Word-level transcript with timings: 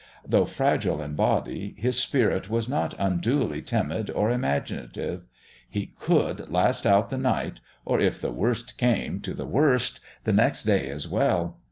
Though 0.27 0.45
fragile 0.45 0.99
in 0.99 1.13
body, 1.13 1.75
his 1.77 1.99
spirit 1.99 2.49
was 2.49 2.67
not 2.67 2.95
unduly 2.97 3.61
timid 3.61 4.09
or 4.09 4.31
imaginative; 4.31 5.27
he 5.69 5.85
could 5.99 6.49
last 6.49 6.87
out 6.87 7.11
the 7.11 7.19
night, 7.19 7.59
or, 7.85 7.99
if 7.99 8.19
the 8.19 8.31
worst 8.31 8.79
came 8.79 9.19
to 9.19 9.35
the 9.35 9.45
worst, 9.45 9.99
the 10.23 10.33
next 10.33 10.63
day 10.63 10.89
as 10.89 11.07
well. 11.07 11.59